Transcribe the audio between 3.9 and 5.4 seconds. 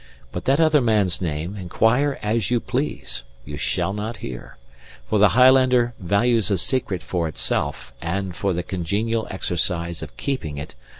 not hear; for the